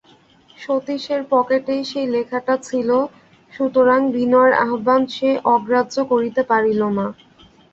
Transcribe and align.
সতীশের 0.57 1.21
পকেটেই 1.31 1.81
সেই 1.85 2.07
লেখাটা 2.07 2.55
ছিল, 2.67 2.89
সুতরাং 3.53 3.99
বিনয়ের 4.15 4.53
আহ্বান 4.65 5.01
সে 5.15 5.29
অগ্রাহ্য 5.53 5.95
করিতে 6.11 6.41
পারিল 6.51 6.81
না। 6.97 7.05